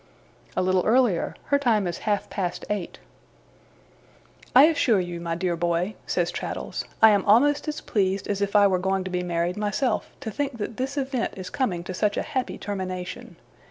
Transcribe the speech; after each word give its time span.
'A 0.57 0.63
little 0.63 0.83
earlier. 0.83 1.35
Her 1.43 1.59
time 1.59 1.85
is 1.85 1.99
half 2.09 2.27
past 2.31 2.65
eight.' 2.71 2.97
'I 4.55 4.63
assure 4.63 4.99
you, 4.99 5.21
my 5.21 5.35
dear 5.35 5.55
boy,' 5.55 5.93
says 6.07 6.31
Traddles, 6.31 6.85
'I 7.03 7.09
am 7.11 7.25
almost 7.25 7.67
as 7.67 7.81
pleased 7.81 8.27
as 8.27 8.41
if 8.41 8.55
I 8.55 8.65
were 8.65 8.79
going 8.79 9.03
to 9.03 9.11
be 9.11 9.21
married 9.21 9.57
myself, 9.57 10.09
to 10.21 10.31
think 10.31 10.57
that 10.57 10.77
this 10.77 10.97
event 10.97 11.33
is 11.37 11.51
coming 11.51 11.83
to 11.83 11.93
such 11.93 12.17
a 12.17 12.23
happy 12.23 12.57
termination. 12.57 13.35